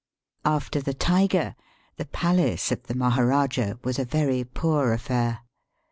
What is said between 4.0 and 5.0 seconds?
very poor